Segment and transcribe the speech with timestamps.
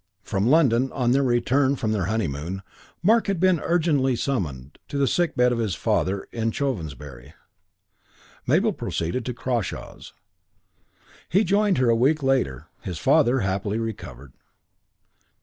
[0.23, 2.63] From London, on their return from their honeymoon,
[3.03, 7.33] Mark had been urgently summoned to the sick bed of his father, in Chovensbury.
[8.47, 10.13] Mabel proceeded to Crawshaws.
[11.29, 14.33] He joined her a week later, his father happily recovered.